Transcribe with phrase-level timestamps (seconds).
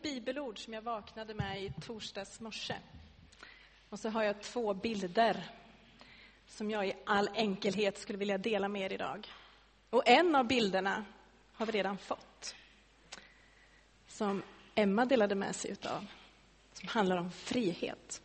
[0.00, 2.74] ett bibelord som jag vaknade med i torsdags morse.
[3.88, 5.44] Och så har jag två bilder
[6.48, 9.28] som jag i all enkelhet skulle vilja dela med er idag.
[9.90, 11.04] Och en av bilderna
[11.52, 12.54] har vi redan fått.
[14.08, 14.42] Som
[14.74, 16.06] Emma delade med sig utav.
[16.72, 18.22] Som handlar om frihet.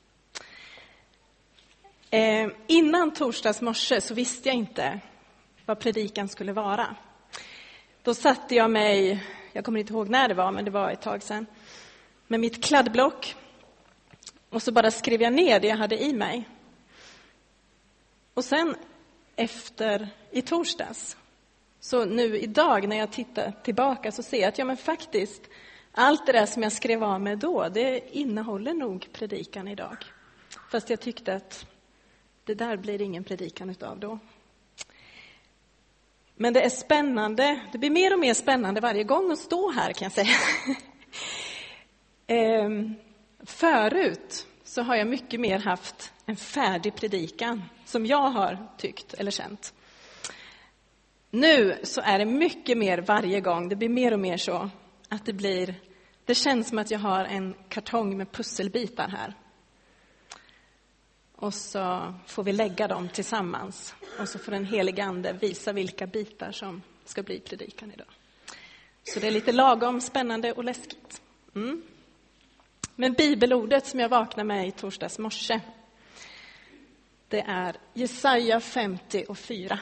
[2.10, 5.00] Eh, innan torsdags morse så visste jag inte
[5.66, 6.96] vad predikan skulle vara.
[8.02, 9.23] Då satte jag mig,
[9.56, 11.46] jag kommer inte ihåg när det var, men det var ett tag sedan,
[12.28, 13.36] med mitt kladdblock.
[14.50, 16.50] Och så bara skrev jag ner det jag hade i mig.
[18.34, 18.76] Och sen
[19.36, 21.18] efter, i torsdags,
[21.80, 25.41] så nu idag när jag tittar tillbaka så ser jag att ja men faktiskt,
[25.92, 29.98] allt det där som jag skrev av mig då, det innehåller nog predikan idag.
[30.72, 31.66] Fast jag tyckte att
[32.44, 34.20] det där blir ingen predikan utav då.
[36.35, 39.94] Men det är spännande, det blir mer och mer spännande varje gång att stå här
[39.94, 40.38] kan jag säga.
[42.27, 42.95] ehm,
[43.44, 49.31] förut så har jag mycket mer haft en färdig predikan som jag har tyckt eller
[49.31, 49.73] känt.
[51.30, 54.70] Nu så är det mycket mer varje gång, det blir mer och mer så
[55.09, 55.75] att det blir,
[56.25, 59.33] det känns som att jag har en kartong med pusselbitar här.
[61.36, 63.95] Och så får vi lägga dem tillsammans.
[64.19, 68.08] Och så får den helige Ande visa vilka bitar som ska bli predikan idag.
[69.03, 71.22] Så det är lite lagom spännande och läskigt.
[71.55, 71.81] Mm.
[72.95, 75.61] Men bibelordet som jag vaknade med i torsdags morse,
[77.27, 79.80] det är Jesaja 50 och 4.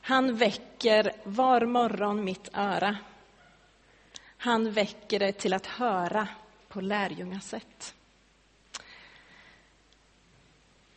[0.00, 2.96] Han väcker var morgon mitt öra.
[4.36, 6.28] Han väcker det till att höra
[6.68, 7.94] på lärjungasätt.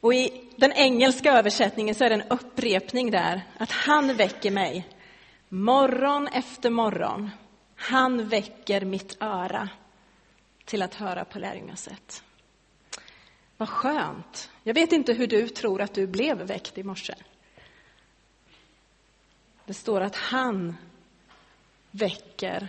[0.05, 4.87] Och i den engelska översättningen så är det en upprepning där, att han väcker mig
[5.49, 7.29] morgon efter morgon.
[7.75, 9.69] Han väcker mitt öra
[10.65, 12.23] till att höra på lärjungasätt.
[13.57, 14.51] Vad skönt.
[14.63, 17.13] Jag vet inte hur du tror att du blev väckt i morse.
[19.65, 20.77] Det står att han
[21.91, 22.67] väcker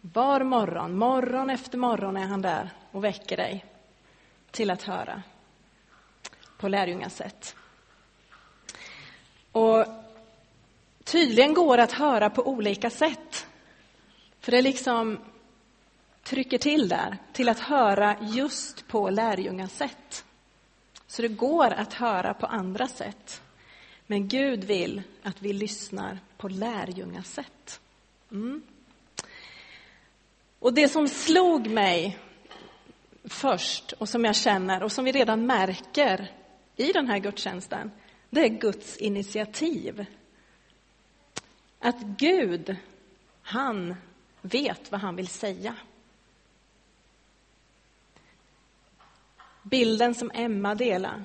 [0.00, 3.64] var morgon, morgon efter morgon är han där och väcker dig
[4.50, 5.22] till att höra
[6.58, 7.56] på lärjungasätt.
[9.52, 9.86] Och
[11.04, 13.46] tydligen går det att höra på olika sätt.
[14.40, 15.18] För det liksom
[16.22, 20.24] trycker till där, till att höra just på lärjungasätt.
[21.06, 23.42] Så det går att höra på andra sätt.
[24.06, 27.80] Men Gud vill att vi lyssnar på lärjungasätt.
[28.30, 28.62] Mm.
[30.58, 32.18] Och det som slog mig
[33.24, 36.30] först och som jag känner och som vi redan märker
[36.78, 37.90] i den här gudstjänsten,
[38.30, 40.06] det är Guds initiativ.
[41.78, 42.76] Att Gud,
[43.42, 43.94] han
[44.42, 45.74] vet vad han vill säga.
[49.62, 51.24] Bilden som Emma delar,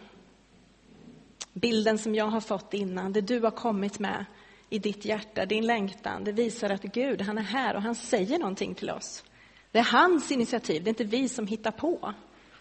[1.54, 4.26] bilden som jag har fått innan, det du har kommit med
[4.70, 8.40] i ditt hjärta, din längtan, det visar att Gud, han är här och han säger
[8.40, 9.24] någonting till oss.
[9.72, 12.14] Det är hans initiativ, det är inte vi som hittar på,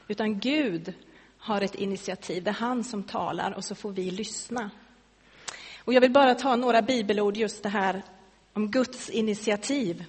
[0.08, 0.94] utan Gud
[1.42, 2.42] har ett initiativ.
[2.42, 4.70] Det är han som talar och så får vi lyssna.
[5.84, 8.03] Och jag vill bara ta några bibelord just det här
[8.53, 10.04] om Guds initiativ.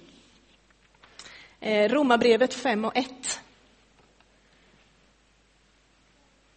[1.60, 3.40] Eh, Romarbrevet 5 och 1.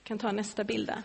[0.03, 1.03] kan ta nästa bild där.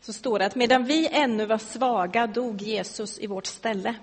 [0.00, 3.94] Så står det att medan vi ännu var svaga dog Jesus i vårt ställe.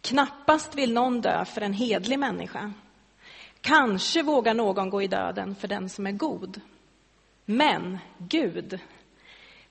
[0.00, 2.72] Knappast vill någon dö för en hedlig människa.
[3.62, 6.60] Kanske vågar någon gå i döden för den som är god.
[7.44, 8.78] Men Gud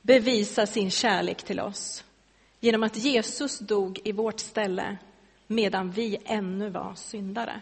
[0.02, 2.03] bevisar sin kärlek till oss
[2.59, 4.97] genom att Jesus dog i vårt ställe
[5.47, 7.62] medan vi ännu var syndare.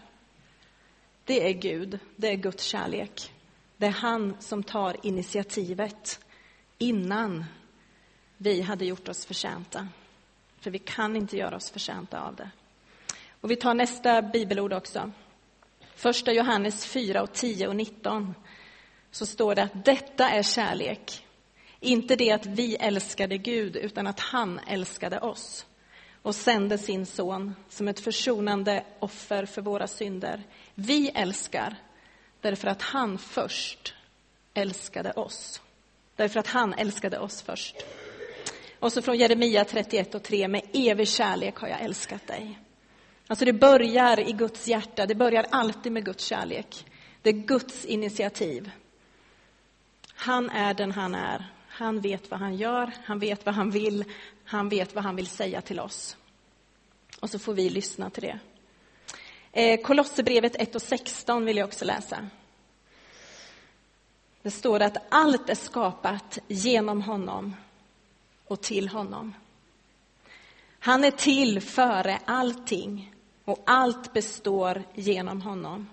[1.26, 3.34] Det är Gud, det är Guds kärlek.
[3.78, 6.26] Det är han som tar initiativet
[6.78, 7.46] innan
[8.38, 9.88] vi hade gjort oss förtjänta.
[10.60, 12.50] För vi kan inte göra oss förtjänta av det.
[13.42, 15.12] Och vi tar nästa bibelord också.
[16.00, 18.34] Första Johannes 4 och 10 och 19
[19.12, 21.25] så står det att detta är kärlek.
[21.80, 25.66] Inte det att vi älskade Gud, utan att han älskade oss
[26.22, 30.44] och sände sin son som ett försonande offer för våra synder.
[30.75, 31.75] Vi älskar
[32.42, 33.94] därför att han först
[34.54, 35.62] älskade oss.
[36.16, 37.75] Därför att han älskade oss först.
[38.80, 42.60] Och så från Jeremia 31 och 3, med evig kärlek har jag älskat dig.
[43.30, 46.86] Alltså det börjar i Guds hjärta, det börjar alltid med Guds kärlek.
[47.22, 48.72] Det är Guds initiativ.
[50.14, 51.54] Han är den han är.
[51.68, 54.06] Han vet vad han gör, han vet vad han vill,
[54.44, 56.18] han vet vad han vill säga till oss.
[57.20, 58.40] Och så får vi lyssna till det.
[59.52, 62.28] Eh, Kolosserbrevet 1 och 16 vill jag också läsa.
[64.42, 67.56] Det står att allt är skapat genom honom
[68.46, 69.34] och till honom.
[70.80, 73.14] Han är till före allting
[73.50, 75.88] och allt består genom honom.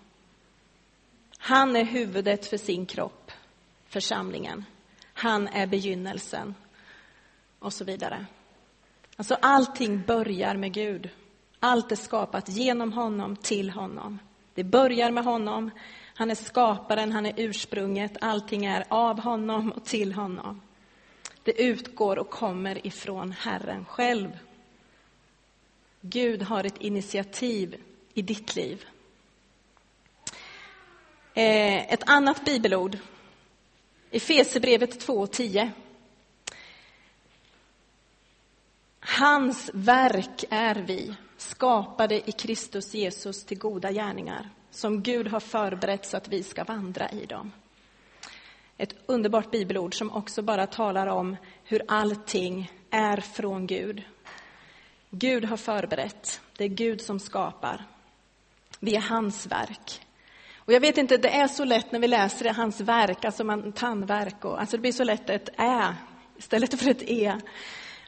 [1.38, 3.32] Han är huvudet för sin kropp,
[3.87, 4.64] församlingen.
[5.12, 6.55] Han är begynnelsen
[7.58, 8.26] och så vidare.
[9.17, 11.11] Alltså allting börjar med Gud.
[11.61, 14.19] Allt är skapat genom honom, till honom.
[14.55, 15.70] Det börjar med honom.
[16.14, 18.17] Han är skaparen, han är ursprunget.
[18.20, 20.61] Allting är av honom och till honom.
[21.43, 24.38] Det utgår och kommer ifrån Herren själv.
[26.00, 27.82] Gud har ett initiativ
[28.14, 28.84] i ditt liv.
[31.34, 32.98] Eh, ett annat bibelord,
[34.10, 35.70] Efesierbrevet 2.10.
[39.00, 46.06] Hans verk är vi, skapade i Kristus Jesus till goda gärningar, som Gud har förberett
[46.06, 47.52] så att vi ska vandra i dem.
[48.78, 54.02] Ett underbart bibelord som också bara talar om hur allting är från Gud.
[55.19, 57.85] Gud har förberett, det är Gud som skapar.
[58.81, 60.07] Vi är hans verk.
[60.57, 63.73] Och jag vet inte, det är så lätt när vi läser hans verk, alltså man,
[63.73, 65.95] tandverk och, alltså det blir så lätt ett ä
[66.37, 67.41] istället för ett e.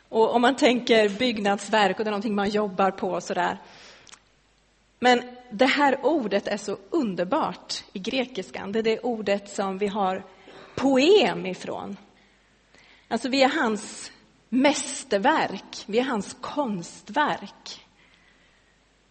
[0.09, 3.59] Och om man tänker byggnadsverk och det är någonting man jobbar på och sådär.
[4.99, 8.73] Men det här ordet är så underbart i grekiskan.
[8.73, 10.25] Det är det ordet som vi har
[10.75, 11.97] poem ifrån.
[13.09, 14.13] Alltså vi är hans
[14.49, 17.87] mästerverk, vi är hans konstverk.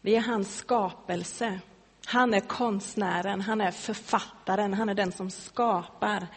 [0.02, 1.60] Vi är hans skapelse.
[2.06, 6.28] Han är konstnären, han är författaren, han är den som skapar.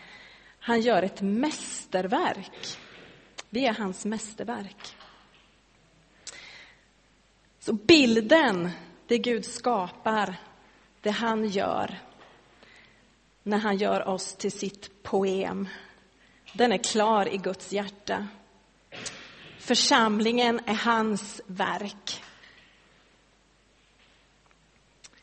[0.61, 2.79] Han gör ett mästerverk.
[3.51, 4.97] Vi är hans mästerverk.
[7.59, 8.71] Så bilden,
[9.07, 10.35] det Gud skapar,
[11.01, 11.99] det han gör
[13.43, 15.69] när han gör oss till sitt poem,
[16.53, 18.29] den är klar i Guds hjärta.
[19.61, 22.23] Församlingen är hans verk.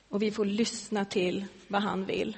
[0.09, 2.37] Och vi får lyssna till vad han vill.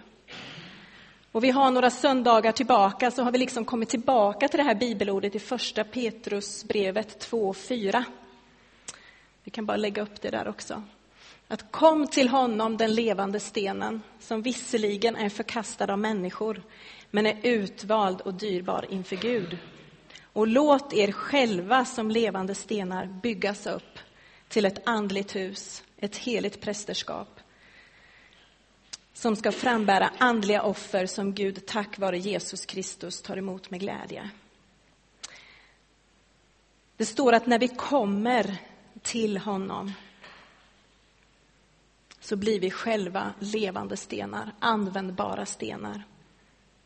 [1.32, 4.76] Och vi har några söndagar tillbaka så har vi liksom kommit tillbaka till det här
[4.76, 8.04] bibelordet i första Petrusbrevet 2.4.
[9.44, 10.84] Vi kan bara lägga upp det där också.
[11.48, 16.62] Att kom till honom, den levande stenen, som visserligen är förkastad av människor,
[17.12, 19.58] men är utvald och dyrbar inför Gud.
[20.34, 24.00] Och låt er själva som levande stenar byggas upp
[24.48, 27.40] till ett andligt hus, ett heligt prästerskap,
[29.14, 34.30] som ska frambära andliga offer som Gud tack vare Jesus Kristus tar emot med glädje.
[36.98, 38.58] Det står att när vi kommer
[39.02, 39.94] till honom
[42.20, 46.04] så blir vi själva levande stenar, användbara stenar.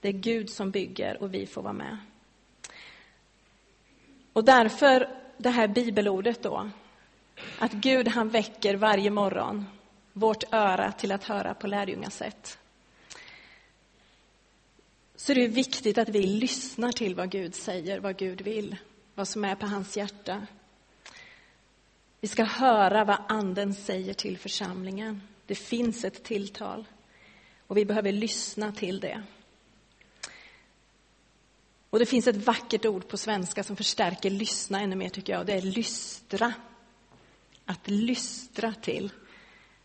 [0.02, 1.98] Det är Gud som bygger och vi får vara med.
[4.34, 6.70] Och därför det här bibelordet då,
[7.60, 9.66] att Gud han väcker varje morgon
[10.14, 12.58] vårt öra till att höra på lärjungasätt.
[15.16, 18.76] Så det är viktigt att vi lyssnar till vad Gud säger, vad Gud vill,
[19.16, 20.48] vad som är på hans hjärta.
[22.20, 25.22] Vi ska höra vad Anden säger till församlingen.
[25.46, 26.86] Det finns ett tilltal
[27.68, 29.24] och vi behöver lyssna till det.
[31.94, 35.46] Och det finns ett vackert ord på svenska som förstärker lyssna ännu mer tycker jag.
[35.46, 36.54] Det är lystra.
[37.66, 39.12] Att lystra till.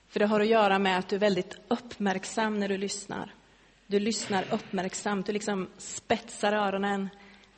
[0.09, 3.35] För det har att göra med att du är väldigt uppmärksam när du lyssnar.
[3.87, 7.09] Du lyssnar uppmärksamt, du liksom spetsar öronen,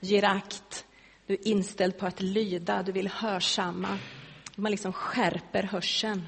[0.00, 0.87] ger akt.
[1.26, 3.99] Du är inställd på att lyda, du vill hörsamma.
[4.54, 6.26] Man liksom skärper hörseln.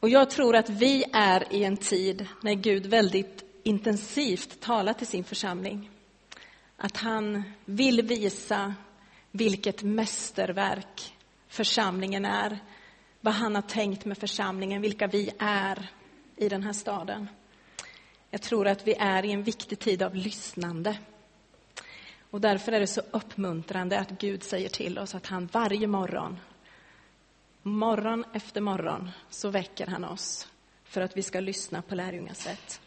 [0.00, 5.06] Och jag tror att vi är i en tid när Gud väldigt intensivt tala till
[5.06, 5.90] sin församling.
[6.76, 8.74] Att han vill visa
[9.30, 11.16] vilket mästerverk
[11.48, 12.58] församlingen är,
[13.20, 15.90] vad han har tänkt med församlingen, vilka vi är
[16.36, 17.28] i den här staden.
[18.30, 20.98] Jag tror att vi är i en viktig tid av lyssnande.
[22.30, 26.38] Och därför är det så uppmuntrande att Gud säger till oss att han varje morgon,
[27.62, 30.48] morgon efter morgon, så väcker han oss
[30.84, 32.80] för att vi ska lyssna på lärjungasätt.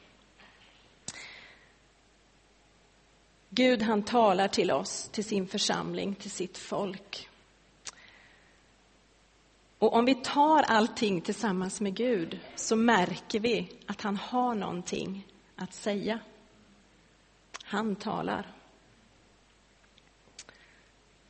[3.54, 7.30] Gud han talar till oss, till sin församling, till sitt folk.
[9.80, 15.28] Och om vi tar allting tillsammans med Gud så märker vi att han har någonting
[15.56, 16.20] att säga.
[17.64, 18.52] Han talar.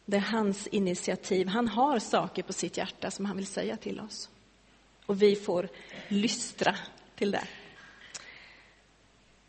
[0.05, 1.47] Det är hans initiativ.
[1.47, 4.29] Han har saker på sitt hjärta som han vill säga till oss.
[5.05, 5.69] Och vi får
[6.07, 6.75] lystra
[7.15, 7.47] till det.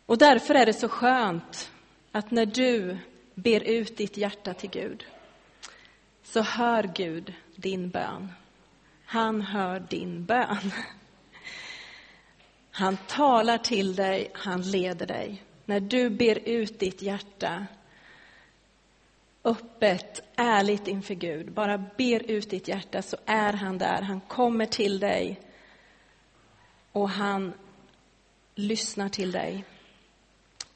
[0.05, 1.69] Och därför är det så skönt
[2.15, 2.97] att när du
[3.35, 5.05] ber ut ditt hjärta till Gud,
[6.23, 8.31] så hör Gud din bön.
[9.05, 10.71] Han hör din bön.
[12.71, 15.43] Han talar till dig, han leder dig.
[15.65, 17.65] När du ber ut ditt hjärta
[19.43, 24.01] öppet, ärligt inför Gud, bara ber ut ditt hjärta så är han där.
[24.01, 25.39] Han kommer till dig
[26.91, 27.53] och han
[28.55, 29.65] lyssnar till dig,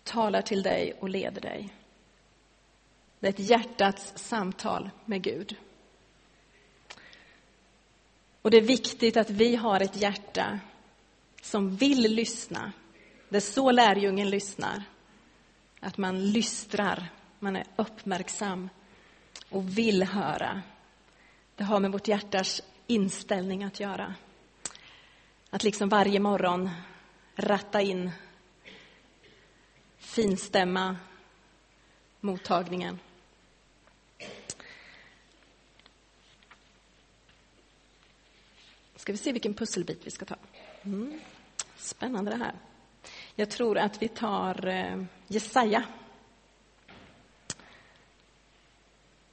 [0.07, 1.73] talar till dig och leder dig.
[3.19, 5.55] Det är ett hjärtats samtal med Gud.
[8.41, 10.59] Och det är viktigt att vi har ett hjärta
[11.41, 12.71] som vill lyssna.
[13.29, 14.83] Det är så lärjungen lyssnar.
[15.79, 18.69] Att man lystrar, man är uppmärksam
[19.49, 20.61] och vill höra.
[21.55, 24.15] Det har med vårt hjärtas inställning att göra.
[25.49, 26.69] Att liksom varje morgon
[27.35, 28.11] ratta in,
[30.07, 30.97] finstämma
[32.19, 32.99] mottagningen.
[38.95, 40.35] Ska vi se vilken pusselbit vi ska ta.
[40.81, 41.19] Mm.
[41.77, 42.53] Spännande det här.
[43.35, 45.83] Jag tror att vi tar eh, Jesaja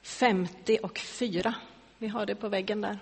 [0.02, 1.54] 50 och 4.
[1.98, 2.98] Vi har det på väggen där.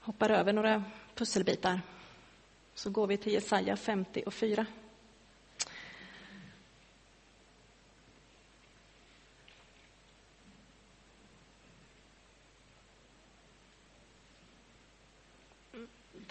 [0.00, 0.84] Hoppar över några
[1.14, 1.80] pusselbitar.
[2.74, 4.66] Så går vi till Jesaja 50 och 4.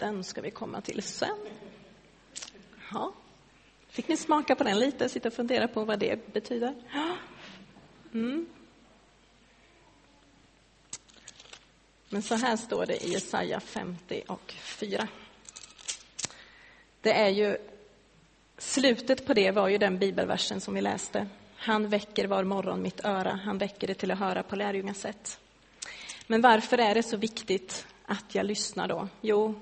[0.04, 1.38] Den ska vi komma till sen.
[2.92, 3.12] Ja.
[3.88, 6.74] Fick ni smaka på den lite, sitta och fundera på vad det betyder?
[8.12, 8.46] Mm.
[12.08, 15.08] Men så här står det i Jesaja 50 och 4.
[17.00, 17.56] Det är ju,
[18.58, 21.26] slutet på det var ju den bibelversen som vi läste.
[21.56, 25.40] Han väcker var morgon mitt öra, han väcker det till att höra på lärjungasätt.
[26.26, 29.08] Men varför är det så viktigt att jag lyssnar då?
[29.20, 29.54] Jo,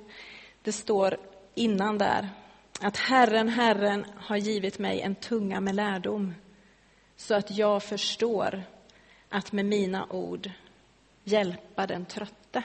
[0.63, 1.17] det står
[1.55, 2.29] innan där
[2.81, 6.35] att Herren, Herren har givit mig en tunga med lärdom
[7.17, 8.63] så att jag förstår
[9.29, 10.51] att med mina ord
[11.25, 12.63] hjälpa den trötte.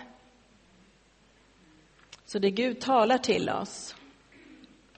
[2.25, 3.96] Så det Gud talar till oss,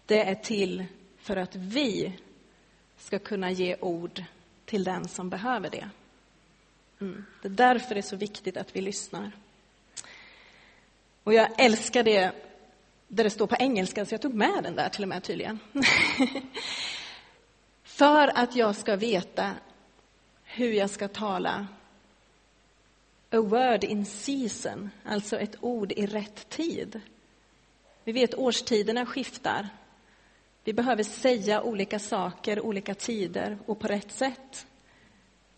[0.06, 0.86] det är till
[1.18, 2.20] för att vi
[2.98, 4.24] ska kunna ge ord
[4.66, 5.90] till den som behöver det.
[7.02, 7.26] Mm.
[7.42, 9.32] Det är därför det är så viktigt att vi lyssnar.
[11.24, 12.49] Och jag älskar det
[13.10, 15.60] där det står på engelska, så jag tog med den där till och med tydligen.
[17.84, 19.52] För att jag ska veta
[20.44, 21.68] hur jag ska tala
[23.32, 27.02] a word in season, alltså ett ord i rätt tid.
[28.04, 29.70] Vi vet årstiderna skiftar.
[30.64, 34.68] Vi behöver säga olika saker, olika tider och på rätt sätt.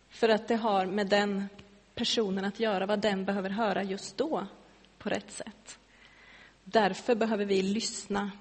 [0.09, 1.49] För att det har med den
[1.95, 4.47] personen att göra, vad den behöver höra just då,
[4.97, 5.79] på rätt sätt.
[6.63, 8.31] Därför behöver vi lyssna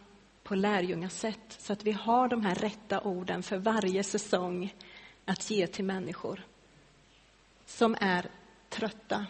[0.42, 4.74] på lärjungasätt så att vi har de här rätta orden för varje säsong
[5.24, 6.46] att ge till människor
[7.66, 8.30] som är
[8.68, 9.26] trötta.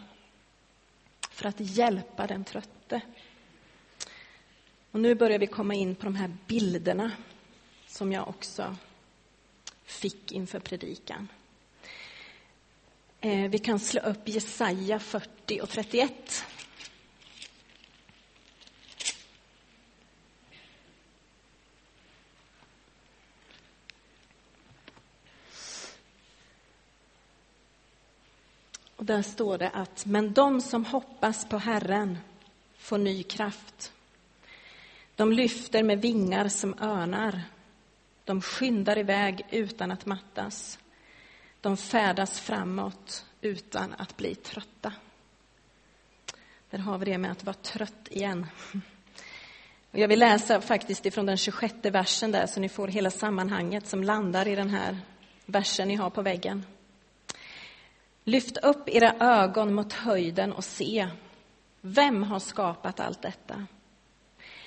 [1.31, 3.01] För att hjälpa den trötte.
[4.91, 7.11] Och nu börjar vi komma in på de här bilderna
[7.87, 8.77] som jag också
[9.85, 11.29] fick inför predikan.
[13.21, 16.45] Eh, vi kan slå upp Jesaja 40 och 31.
[29.11, 32.19] Där står det att, men de som hoppas på Herren
[32.79, 33.93] får ny kraft.
[35.17, 37.43] De lyfter med vingar som örnar.
[38.25, 40.79] De skyndar iväg utan att mattas.
[41.61, 44.93] De färdas framåt utan att bli trötta.
[46.71, 48.47] Där har vi det med att vara trött igen.
[49.91, 53.87] Och jag vill läsa faktiskt ifrån den 26 versen där, så ni får hela sammanhanget
[53.87, 54.99] som landar i den här
[55.47, 56.65] versen ni har på väggen.
[58.25, 61.09] Lyft upp era ögon mot höjden och se.
[61.81, 63.67] Vem har skapat allt detta?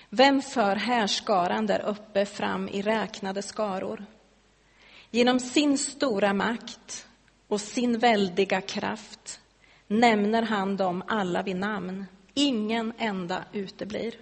[0.09, 4.05] Vem för härskaran där uppe fram i räknade skaror?
[5.11, 7.07] Genom sin stora makt
[7.47, 9.39] och sin väldiga kraft
[9.87, 12.05] nämner han dem alla vid namn.
[12.33, 14.13] Ingen enda uteblir.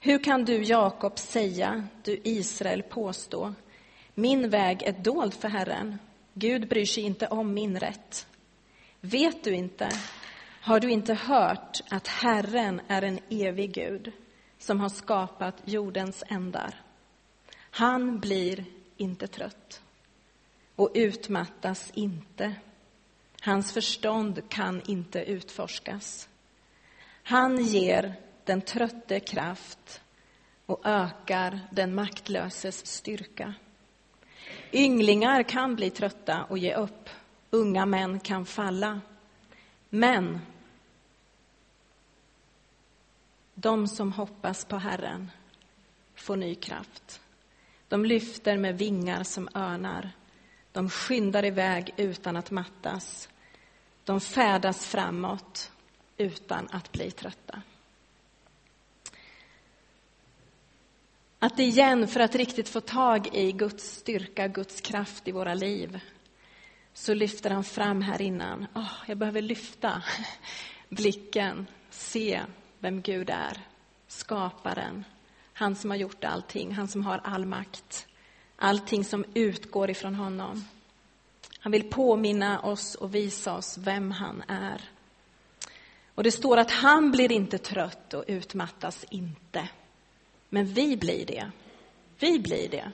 [0.00, 3.54] Hur kan du, Jakob, säga, du Israel påstå,
[4.14, 5.98] min väg är dold för Herren,
[6.38, 8.26] Gud bryr sig inte om min rätt.
[9.00, 9.90] Vet du inte,
[10.60, 14.12] har du inte hört att Herren är en evig Gud
[14.58, 16.80] som har skapat jordens ändar?
[17.70, 18.64] Han blir
[18.96, 19.82] inte trött
[20.74, 22.54] och utmattas inte.
[23.40, 26.28] Hans förstånd kan inte utforskas.
[27.22, 28.14] Han ger
[28.44, 30.00] den trötte kraft
[30.66, 33.54] och ökar den maktlöses styrka.
[34.72, 37.10] Ynglingar kan bli trötta och ge upp.
[37.50, 39.00] Unga män kan falla.
[39.90, 40.40] Men
[43.54, 45.30] de som hoppas på Herren
[46.14, 47.20] får ny kraft.
[47.88, 50.10] De lyfter med vingar som örnar.
[50.72, 53.28] De skyndar iväg utan att mattas.
[54.04, 55.72] De färdas framåt
[56.16, 57.62] utan att bli trötta.
[61.46, 66.00] Att igen, för att riktigt få tag i Guds styrka, Guds kraft i våra liv,
[66.94, 68.66] så lyfter han fram här innan.
[68.74, 70.02] Oh, jag behöver lyfta
[70.88, 72.40] blicken, se
[72.78, 73.60] vem Gud är,
[74.08, 75.04] skaparen,
[75.52, 78.06] han som har gjort allting, han som har all makt,
[78.56, 80.64] allting som utgår ifrån honom.
[81.58, 84.90] Han vill påminna oss och visa oss vem han är.
[86.14, 89.68] Och det står att han blir inte trött och utmattas inte.
[90.48, 91.50] Men vi blir det.
[92.18, 92.92] Vi blir det,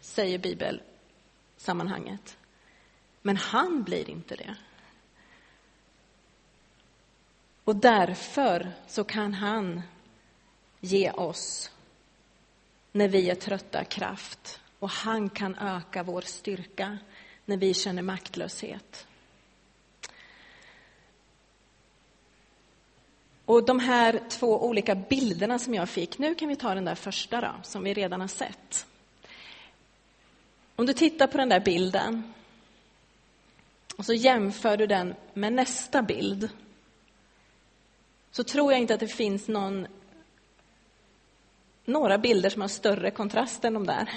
[0.00, 2.38] säger bibelsammanhanget.
[3.22, 4.56] Men han blir inte det.
[7.64, 9.82] Och därför så kan han
[10.80, 11.70] ge oss,
[12.92, 14.60] när vi är trötta, kraft.
[14.78, 16.98] Och han kan öka vår styrka
[17.44, 19.06] när vi känner maktlöshet.
[23.50, 26.94] Och de här två olika bilderna som jag fick, nu kan vi ta den där
[26.94, 28.86] första då, som vi redan har sett.
[30.76, 32.32] Om du tittar på den där bilden
[33.96, 36.48] och så jämför du den med nästa bild
[38.30, 39.86] så tror jag inte att det finns någon,
[41.84, 44.10] några bilder som har större kontrast än de där.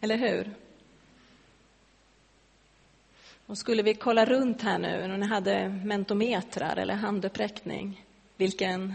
[0.00, 0.54] Eller hur?
[3.54, 8.04] Och skulle vi kolla runt här nu, när ni hade mentometrar eller handuppräckning,
[8.36, 8.94] vilken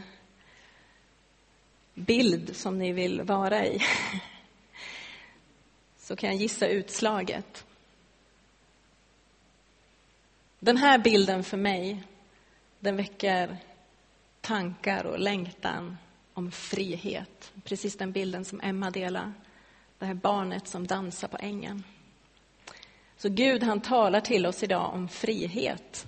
[1.93, 3.79] bild som ni vill vara i,
[5.97, 7.65] så kan jag gissa utslaget.
[10.59, 12.03] Den här bilden för mig,
[12.79, 13.57] den väcker
[14.41, 15.97] tankar och längtan
[16.33, 17.53] om frihet.
[17.63, 19.31] Precis den bilden som Emma delade,
[19.99, 21.83] det här barnet som dansar på ängen.
[23.21, 26.07] Så Gud han talar till oss idag om frihet.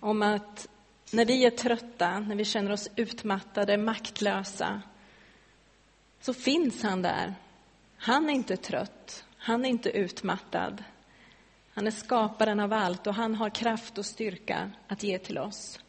[0.00, 0.68] Om att
[1.12, 4.82] när vi är trötta, när vi känner oss utmattade, maktlösa,
[6.20, 7.34] så finns han där.
[7.96, 10.84] Han är inte trött, han är inte utmattad.
[11.74, 15.80] Han är skaparen av allt och han har kraft och styrka att ge till oss.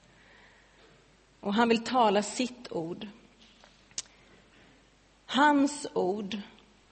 [1.39, 3.07] Och han vill tala sitt ord.
[5.25, 6.37] Hans ord,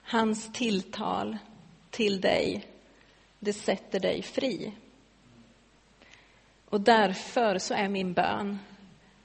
[0.02, 1.38] hans tilltal,
[1.90, 2.66] till dig,
[3.38, 4.72] det sätter dig fri.
[6.64, 8.58] Och därför så är min bön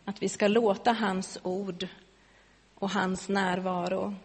[0.06, 1.88] att vi ska låta hans ord
[2.75, 4.15] och hans närvaro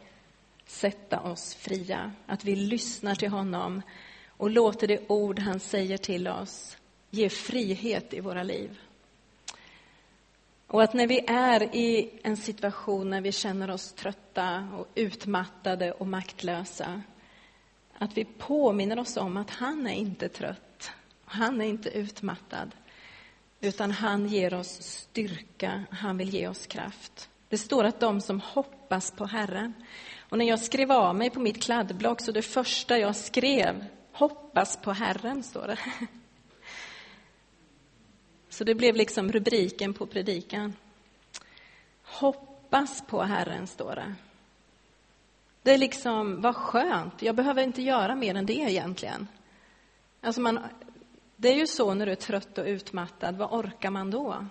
[0.67, 2.13] sätta oss fria.
[2.27, 3.83] Att vi lyssnar till honom
[4.29, 6.77] och låter det ord han säger till oss
[7.11, 8.79] ge frihet i våra liv.
[10.67, 15.93] Och att när vi är i en situation när vi känner oss trötta och utmattade
[15.93, 17.03] och maktlösa
[18.03, 20.91] att vi påminner oss om att han är inte trött,
[21.25, 22.71] han är inte utmattad,
[23.61, 27.29] utan han ger oss styrka, han vill ge oss kraft.
[27.49, 29.75] Det står att de som hoppas på Herren.
[30.19, 34.77] Och när jag skrev av mig på mitt kladdblock, så det första jag skrev, hoppas
[34.77, 35.79] på Herren, står det.
[38.49, 40.77] Så det blev liksom rubriken på predikan.
[42.03, 44.15] Hoppas på Herren, står det.
[45.63, 49.29] Det är liksom, vad skönt, jag behöver inte göra mer än det egentligen.
[50.21, 50.59] Alltså man,
[51.37, 54.47] det är ju så när du är trött och utmattad, vad orkar man då?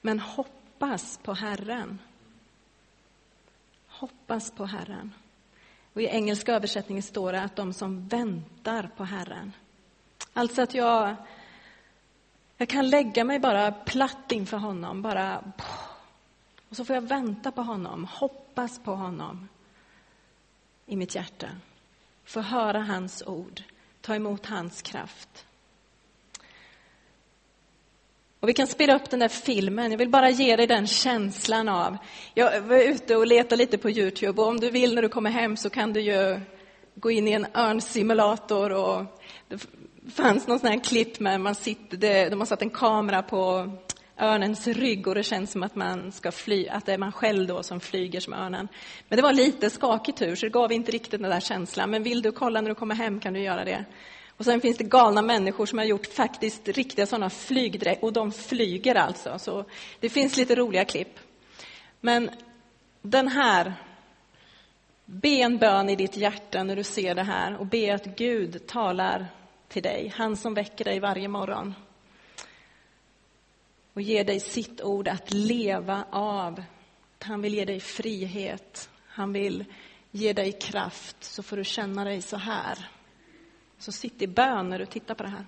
[0.00, 1.98] Men hoppas på Herren.
[3.88, 5.14] Hoppas på Herren.
[5.92, 9.52] Och I engelska översättningen står det att de som väntar på Herren.
[10.32, 11.14] Alltså att jag,
[12.56, 15.52] jag kan lägga mig bara platt inför honom, bara...
[16.68, 19.48] Och så får jag vänta på honom, hoppas på honom
[20.86, 21.48] i mitt hjärta.
[22.24, 23.62] Få höra hans ord,
[24.00, 25.46] ta emot hans kraft.
[28.40, 29.90] Och vi kan spela upp den där filmen.
[29.90, 31.96] Jag vill bara ge dig den känslan av...
[32.34, 35.30] Jag var ute och letade lite på Youtube och om du vill när du kommer
[35.30, 36.40] hem så kan du ju
[36.94, 39.04] gå in i en örnsimulator och
[39.48, 39.66] det
[40.12, 43.72] fanns någon sån här klipp med man sitter, de har satt en kamera på
[44.18, 47.46] örnens rygg och det känns som att man ska fly, att det är man själv
[47.46, 48.68] då som flyger som örnen.
[49.08, 51.90] Men det var lite skakig tur, så det gav inte riktigt den där känslan.
[51.90, 53.84] Men vill du kolla när du kommer hem kan du göra det.
[54.36, 58.32] Och sen finns det galna människor som har gjort faktiskt riktiga sådana flygdräkt, och de
[58.32, 59.38] flyger alltså.
[59.38, 59.64] Så
[60.00, 61.18] det finns lite roliga klipp.
[62.00, 62.30] Men
[63.02, 63.74] den här,
[65.04, 68.66] be en bön i ditt hjärta när du ser det här och be att Gud
[68.66, 69.26] talar
[69.68, 71.74] till dig, han som väcker dig varje morgon
[73.94, 76.62] och ger dig sitt ord att leva av.
[77.18, 79.64] Han vill ge dig frihet, han vill
[80.10, 82.88] ge dig kraft, så får du känna dig så här.
[83.78, 85.46] Så sitt i bön när du tittar på det här.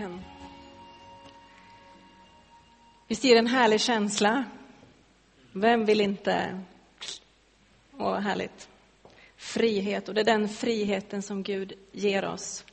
[0.00, 0.24] Kan...
[3.08, 4.44] Visst ger det en härlig känsla?
[5.52, 6.60] Vem vill inte?
[7.98, 8.68] Åh, härligt.
[9.36, 12.64] Frihet, och det är den friheten som Gud ger oss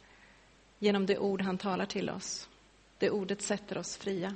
[0.79, 2.49] genom det ord han talar till oss.
[2.97, 4.35] Det ordet sätter oss fria.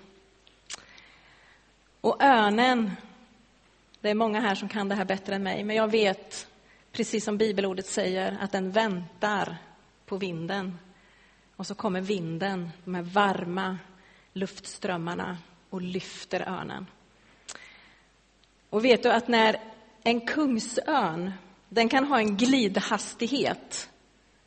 [2.01, 2.91] Och örnen,
[4.01, 6.47] det är många här som kan det här bättre än mig, men jag vet,
[6.91, 9.57] precis som bibelordet säger, att den väntar
[10.05, 10.77] på vinden
[11.61, 13.77] och så kommer vinden, de här varma
[14.33, 15.37] luftströmmarna
[15.69, 16.85] och lyfter örnen.
[18.69, 19.59] Och vet du att när
[20.03, 21.31] en kungsörn,
[21.69, 23.89] den kan ha en glidhastighet,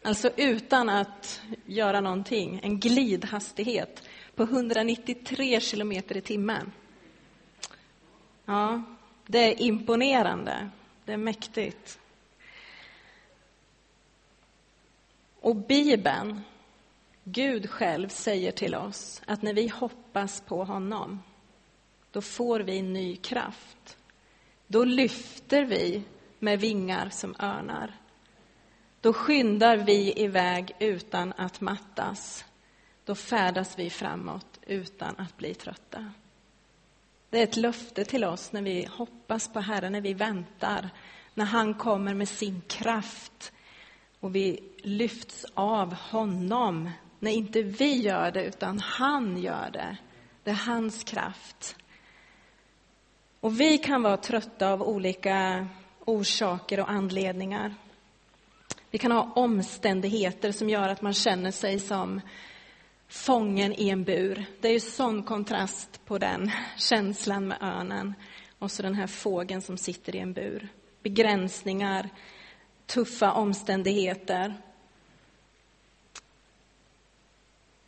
[0.02, 6.72] alltså utan att göra någonting, en glidhastighet på 193 kilometer i timmen.
[8.44, 8.82] Ja,
[9.26, 10.70] det är imponerande.
[11.04, 11.98] Det är mäktigt.
[15.40, 16.40] Och Bibeln,
[17.24, 21.22] Gud själv säger till oss att när vi hoppas på honom,
[22.10, 23.96] då får vi ny kraft.
[24.66, 26.02] Då lyfter vi
[26.38, 27.94] med vingar som örnar.
[29.00, 32.44] Då skyndar vi iväg utan att mattas.
[33.04, 36.12] Då färdas vi framåt utan att bli trötta.
[37.30, 40.90] Det är ett löfte till oss när vi hoppas på Herren, när vi väntar,
[41.34, 43.52] när han kommer med sin kraft
[44.20, 46.90] och vi lyfts av honom
[47.24, 49.96] när inte vi gör det, utan han gör det.
[50.42, 51.76] Det är hans kraft.
[53.40, 55.66] Och vi kan vara trötta av olika
[56.04, 57.74] orsaker och anledningar.
[58.90, 62.20] Vi kan ha omständigheter som gör att man känner sig som
[63.08, 64.44] fången i en bur.
[64.60, 68.14] Det är ju sån kontrast på den känslan med örnen
[68.58, 70.68] och så den här fågeln som sitter i en bur.
[71.02, 72.10] Begränsningar,
[72.86, 74.54] tuffa omständigheter.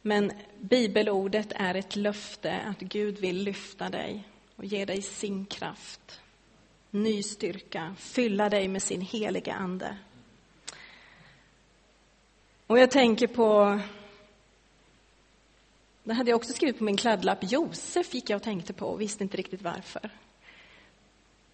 [0.07, 4.25] Men bibelordet är ett löfte att Gud vill lyfta dig
[4.57, 6.21] och ge dig sin kraft,
[6.91, 9.97] ny styrka, fylla dig med sin heliga Ande.
[12.67, 13.81] Och jag tänker på,
[16.05, 19.01] det hade jag också skrivit på min kladdlapp, Josef gick jag och tänkte på och
[19.01, 20.11] visste inte riktigt varför.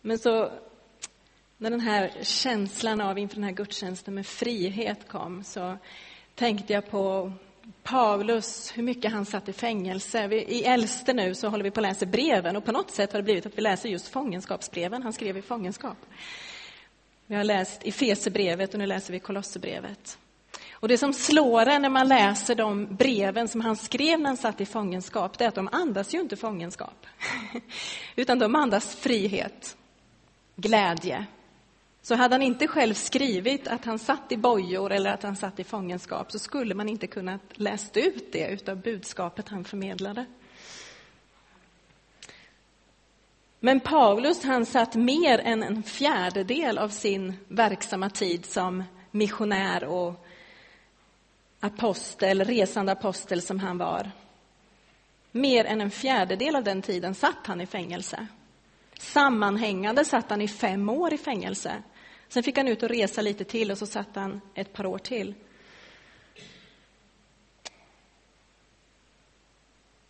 [0.01, 0.53] Men så,
[1.59, 5.79] när den här känslan av inför den här gudstjänsten med frihet kom, så
[6.35, 7.33] tänkte jag på
[7.83, 10.27] Paulus, hur mycket han satt i fängelse.
[10.27, 13.13] Vi, I äldste nu så håller vi på att läsa breven och på något sätt
[13.13, 15.03] har det blivit att vi läser just fångenskapsbreven.
[15.03, 15.97] Han skrev i fångenskap.
[17.27, 20.19] Vi har läst i Fesebrevet och nu läser vi Kolosserbrevet.
[20.73, 24.37] Och det som slår en när man läser de breven som han skrev när han
[24.37, 27.07] satt i fångenskap, det är att de andas ju inte fångenskap.
[28.17, 29.77] Utan de andas frihet,
[30.57, 31.27] glädje.
[32.03, 35.61] Så hade han inte själv skrivit att han satt i bojor eller att han satt
[35.61, 40.27] i fångenskap så skulle man inte kunnat läst ut det utav budskapet han förmedlade.
[43.61, 50.27] Men Paulus han satt mer än en fjärdedel av sin verksamma tid som missionär och
[51.61, 54.11] apostel, resande apostel som han var.
[55.33, 58.27] Mer än en fjärdedel av den tiden satt han i fängelse.
[58.99, 61.83] Sammanhängande satt han i fem år i fängelse.
[62.33, 64.99] Sen fick han ut och resa lite till och så satt han ett par år
[64.99, 65.35] till.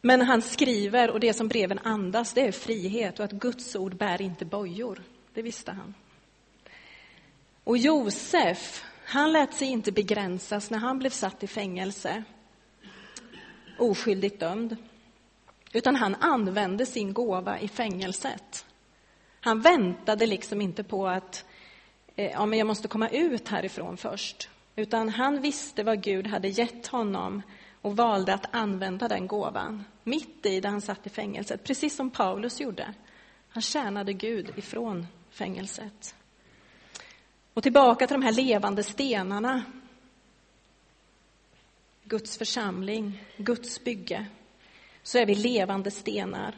[0.00, 3.96] Men han skriver, och det som breven andas, det är frihet och att Guds ord
[3.96, 5.02] bär inte bojor.
[5.34, 5.94] Det visste han.
[7.64, 12.24] Och Josef, han lät sig inte begränsas när han blev satt i fängelse,
[13.78, 14.76] oskyldigt dömd,
[15.72, 18.66] utan han använde sin gåva i fängelset.
[19.40, 21.44] Han väntade liksom inte på att
[22.16, 26.48] Eh, ja, men jag måste komma ut härifrån först, utan han visste vad Gud hade
[26.48, 27.42] gett honom
[27.80, 32.10] och valde att använda den gåvan mitt i där han satt i fängelset, precis som
[32.10, 32.94] Paulus gjorde.
[33.48, 36.14] Han tjänade Gud ifrån fängelset.
[37.54, 39.62] Och tillbaka till de här levande stenarna.
[42.04, 44.26] Guds församling, Guds bygge.
[45.02, 46.54] Så är vi levande stenar.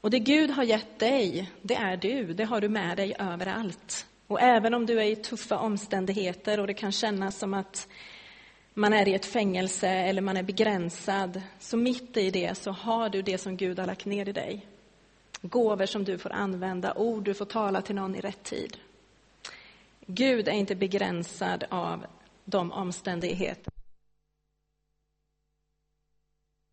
[0.00, 2.34] Och det Gud har gett dig, det är du.
[2.34, 4.06] Det har du med dig överallt.
[4.26, 7.88] Och även om du är i tuffa omständigheter och det kan kännas som att
[8.74, 13.08] man är i ett fängelse eller man är begränsad, så mitt i det så har
[13.08, 14.66] du det som Gud har lagt ner i dig.
[15.42, 18.76] Gåvor som du får använda, ord du får tala till någon i rätt tid.
[20.06, 22.06] Gud är inte begränsad av
[22.44, 23.72] de omständigheter.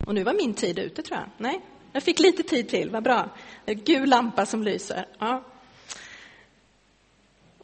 [0.06, 1.28] Och nu var min tid ute, tror jag.
[1.38, 1.60] Nej,
[1.96, 3.28] jag fick lite tid till, vad bra.
[3.66, 5.06] En gul lampa som lyser.
[5.18, 5.42] Ja.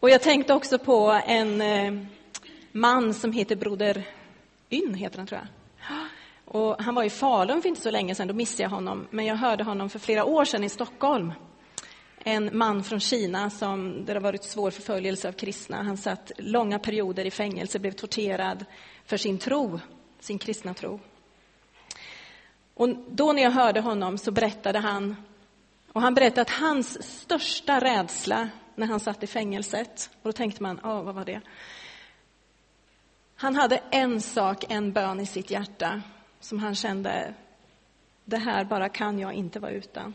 [0.01, 2.07] Och jag tänkte också på en eh,
[2.73, 4.09] man som heter Broder
[4.69, 5.49] Yn, heter han, tror jag.
[6.45, 9.07] Och han var i Falun för inte så länge sedan, då missade jag honom.
[9.11, 11.33] Men jag hörde honom för flera år sedan i Stockholm
[12.19, 15.83] en man från Kina som, där det har varit svår förföljelse av kristna.
[15.83, 18.65] Han satt långa perioder i fängelse, blev torterad
[19.07, 19.81] för sin tro,
[20.21, 21.01] sin kristna tro.
[22.83, 25.17] Och då när jag hörde honom så berättade han,
[25.93, 30.63] och han berättade att hans största rädsla när han satt i fängelset, och då tänkte
[30.63, 31.41] man, ja, vad var det?
[33.37, 36.03] Han hade en sak, en bön i sitt hjärta
[36.41, 37.35] som han kände,
[38.25, 40.15] det här bara kan jag inte vara utan.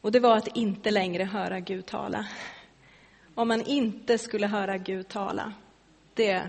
[0.00, 2.26] Och det var att inte längre höra Gud tala.
[3.34, 5.52] Om man inte skulle höra Gud tala,
[6.14, 6.42] det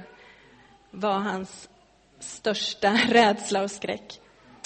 [0.92, 1.70] var hans
[2.20, 4.22] största rädsla och skräck.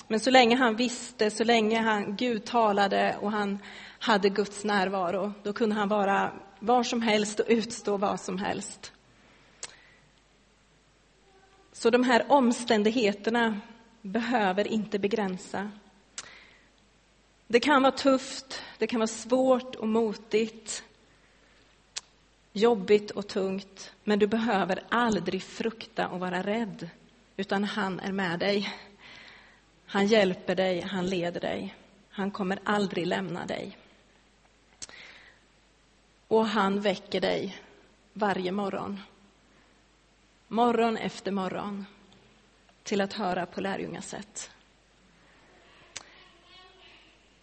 [0.07, 3.59] Men så länge han visste, så länge han, Gud talade och han
[3.99, 8.91] hade Guds närvaro, då kunde han vara var som helst och utstå vad som helst.
[11.73, 13.59] Så de här omständigheterna
[14.01, 15.71] behöver inte begränsa
[17.47, 20.83] det kan vara tufft, det kan vara svårt och motigt,
[22.53, 26.89] jobbigt och tungt, men du behöver aldrig frukta och vara rädd,
[27.37, 28.73] utan han är med dig.
[29.95, 31.75] Han hjälper dig, han leder dig.
[32.09, 33.77] Han kommer aldrig lämna dig.
[36.27, 37.57] Och han väcker dig
[38.13, 38.99] varje morgon.
[40.47, 41.85] Morgon efter morgon
[42.83, 44.51] till att höra på lärjungasätt.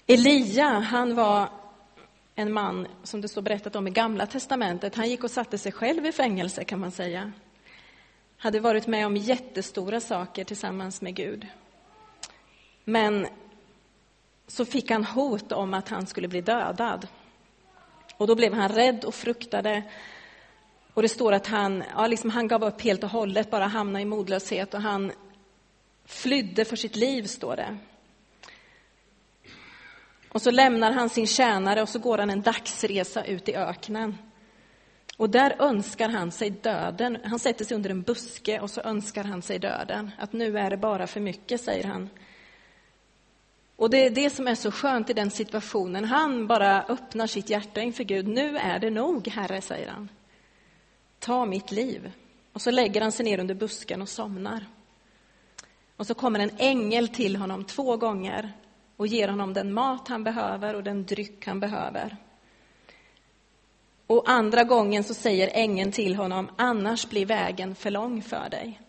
[0.07, 1.49] Elia, han var
[2.35, 4.95] en man som det står berättat om i Gamla testamentet.
[4.95, 7.33] Han gick och satte sig själv i fängelse, kan man säga.
[8.37, 11.47] Hade varit med om jättestora saker tillsammans med Gud.
[12.85, 13.27] Men
[14.47, 17.09] så fick han hot om att han skulle bli dödad.
[18.17, 19.83] Och då blev han rädd och fruktade.
[20.95, 24.03] Och det står att han, ja, liksom han gav upp helt och hållet, bara hamnade
[24.03, 25.13] i modlöshet och han
[26.05, 27.77] flydde för sitt liv, står det.
[30.29, 34.19] Och så lämnar han sin tjänare och så går han en dagsresa ut i öknen.
[35.17, 37.19] Och där önskar han sig döden.
[37.25, 40.11] Han sätter sig under en buske och så önskar han sig döden.
[40.19, 42.11] Att nu är det bara för mycket, säger han.
[43.83, 46.05] Och det är det som är så skönt i den situationen.
[46.05, 48.29] Han bara öppnar sitt hjärta inför Gud.
[48.29, 50.09] Nu är det nog, Herre, säger han.
[51.19, 52.13] Ta mitt liv.
[52.53, 54.67] Och så lägger han sig ner under busken och somnar.
[55.97, 58.53] Och så kommer en ängel till honom två gånger
[58.97, 62.17] och ger honom den mat han behöver och den dryck han behöver.
[64.07, 68.81] Och andra gången så säger ängeln till honom, annars blir vägen för lång för dig.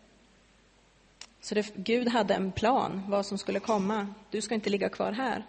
[1.43, 4.08] Så det, Gud hade en plan vad som skulle komma.
[4.29, 5.45] Du ska inte ligga kvar här.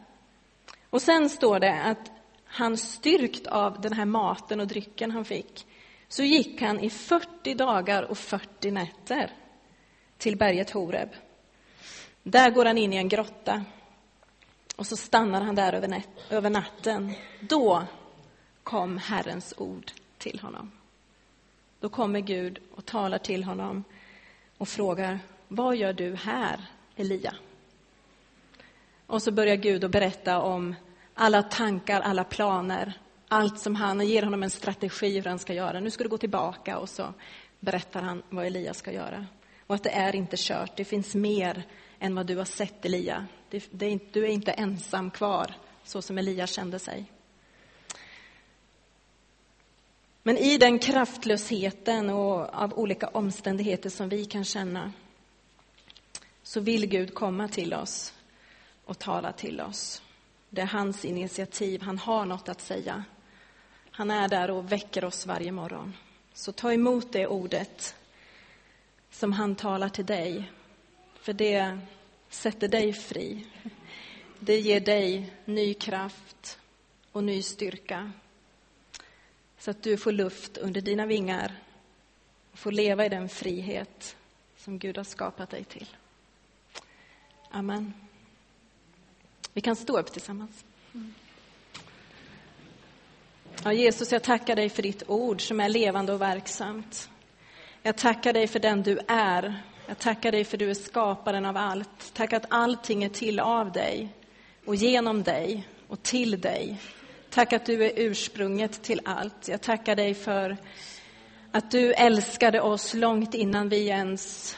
[0.91, 2.11] Och sen står det att
[2.45, 5.67] han styrkt av den här maten och drycken han fick,
[6.09, 9.33] så gick han i 40 dagar och 40 nätter
[10.19, 11.09] till berget Horeb.
[12.23, 13.65] Där går han in i en grotta
[14.77, 17.13] och så stannar han där över, över natten.
[17.41, 17.85] Då
[18.63, 20.71] kom Herrens ord till honom.
[21.81, 23.85] Då kommer Gud och talar till honom
[24.59, 26.61] och frågar, vad gör du här,
[26.97, 27.35] Elia?
[29.07, 30.75] Och så börjar Gud att berätta om
[31.15, 32.93] alla tankar, alla planer,
[33.29, 35.81] allt som han, och ger honom en strategi hur han ska göra.
[35.81, 37.15] Nu ska du gå tillbaka och så
[37.61, 39.27] berättar han vad Elia ska göra.
[39.67, 41.63] Och att det är inte kört, det finns mer
[41.99, 43.27] än vad du har sett Elia.
[43.51, 45.55] Det, det du är inte ensam kvar,
[45.85, 47.05] så som Elia kände sig.
[50.23, 54.93] Men i den kraftlösheten och av olika omständigheter som vi kan känna
[56.45, 58.15] så vill Gud komma till oss
[58.85, 60.03] och tala till oss.
[60.51, 63.05] Det är hans initiativ, han har något att säga.
[63.91, 65.97] Han är där och väcker oss varje morgon.
[66.33, 67.97] Så ta emot det ordet
[69.11, 70.51] som han talar till dig,
[71.21, 71.79] för det
[72.29, 73.47] sätter dig fri.
[74.39, 76.59] Det ger dig ny kraft
[77.13, 78.13] och ny styrka
[79.59, 81.55] så att du får luft under dina vingar
[82.53, 84.17] och får leva i den frihet
[84.57, 85.89] som Gud har skapat dig till.
[87.57, 87.95] Amen.
[89.53, 90.65] Vi kan stå upp tillsammans.
[93.65, 97.11] Ja, Jesus, jag tackar dig för ditt ord som är levande och verksamt.
[97.83, 99.63] Jag tackar dig för den du är.
[99.87, 102.15] Jag tackar dig för du är skaparen av allt.
[102.15, 104.15] Tack att allting är till av dig
[104.65, 106.81] och genom dig och till dig.
[107.31, 109.49] Tack att du är ursprunget till allt.
[109.49, 110.57] Jag tackar dig för
[111.51, 114.57] att du älskade oss långt innan vi ens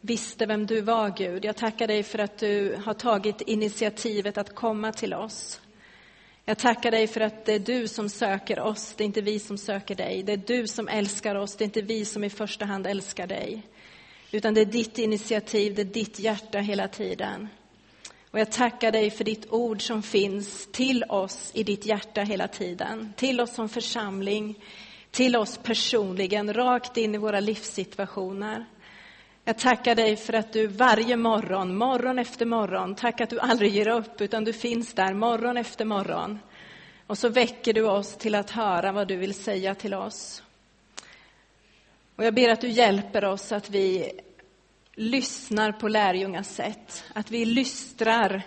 [0.00, 1.44] visste vem du var, Gud.
[1.44, 5.60] Jag tackar dig för att du har tagit initiativet att komma till oss.
[6.44, 9.38] Jag tackar dig för att det är du som söker oss, det är inte vi
[9.38, 10.22] som söker dig.
[10.22, 13.26] Det är du som älskar oss, det är inte vi som i första hand älskar
[13.26, 13.62] dig.
[14.30, 17.48] Utan det är ditt initiativ, det är ditt hjärta hela tiden.
[18.30, 22.48] Och jag tackar dig för ditt ord som finns till oss i ditt hjärta hela
[22.48, 23.12] tiden.
[23.16, 24.64] Till oss som församling,
[25.10, 28.66] till oss personligen, rakt in i våra livssituationer.
[29.50, 33.74] Jag tackar dig för att du varje morgon, morgon efter morgon, tack att du aldrig
[33.74, 36.38] ger upp, utan du finns där morgon efter morgon.
[37.06, 40.42] Och så väcker du oss till att höra vad du vill säga till oss.
[42.16, 44.12] Och jag ber att du hjälper oss att vi
[44.94, 48.42] lyssnar på lärjungas sätt, att vi lystrar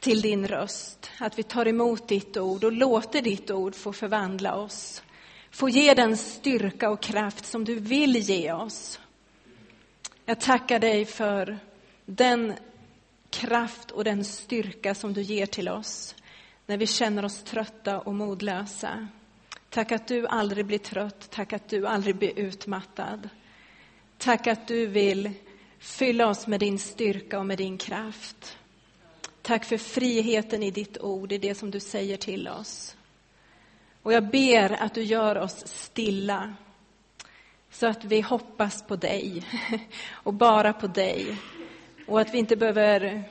[0.00, 4.54] till din röst, att vi tar emot ditt ord och låter ditt ord få förvandla
[4.54, 5.02] oss,
[5.50, 8.98] få ge den styrka och kraft som du vill ge oss.
[10.24, 11.58] Jag tackar dig för
[12.06, 12.54] den
[13.30, 16.14] kraft och den styrka som du ger till oss
[16.66, 19.08] när vi känner oss trötta och modlösa.
[19.70, 23.28] Tack att du aldrig blir trött, tack att du aldrig blir utmattad.
[24.18, 25.30] Tack att du vill
[25.78, 28.58] fylla oss med din styrka och med din kraft.
[29.42, 32.96] Tack för friheten i ditt ord, i det som du säger till oss.
[34.02, 36.54] Och jag ber att du gör oss stilla
[37.72, 39.42] så att vi hoppas på dig
[40.12, 41.36] och bara på dig.
[42.06, 43.24] Och att vi inte behöver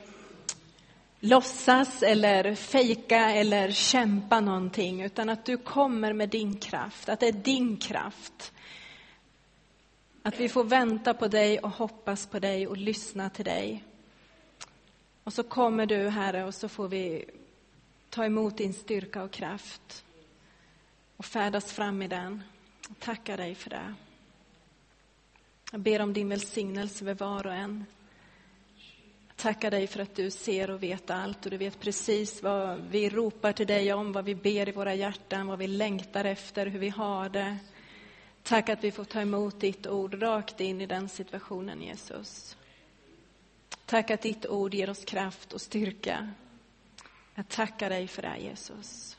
[1.20, 7.28] låtsas eller fejka eller kämpa någonting, utan att du kommer med din kraft, att det
[7.28, 8.52] är din kraft.
[10.22, 13.84] Att vi får vänta på dig och hoppas på dig och lyssna till dig.
[15.24, 17.24] Och så kommer du, Herre, och så får vi
[18.10, 20.04] ta emot din styrka och kraft
[21.16, 22.42] och färdas fram i den.
[22.98, 23.94] Tacka dig för det.
[25.74, 27.84] Jag ber om din välsignelse över var och en.
[29.28, 32.80] Jag tackar dig för att du ser och vet allt och du vet precis vad
[32.80, 36.66] vi ropar till dig om, vad vi ber i våra hjärtan, vad vi längtar efter,
[36.66, 37.58] hur vi har det.
[38.42, 42.56] Tack att vi får ta emot ditt ord rakt in i den situationen, Jesus.
[43.86, 46.30] Tack att ditt ord ger oss kraft och styrka.
[47.34, 49.16] Jag tackar dig för det, Jesus.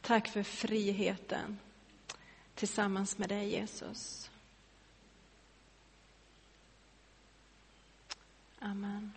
[0.00, 1.58] Tack för friheten
[2.54, 4.30] tillsammans med dig, Jesus.
[8.62, 9.12] Amen.